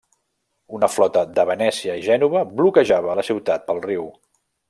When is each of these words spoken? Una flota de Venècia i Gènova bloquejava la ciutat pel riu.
Una 0.77 0.87
flota 0.93 1.21
de 1.39 1.43
Venècia 1.49 1.99
i 2.01 2.05
Gènova 2.07 2.43
bloquejava 2.63 3.19
la 3.21 3.27
ciutat 3.31 3.69
pel 3.69 3.85
riu. 3.89 4.09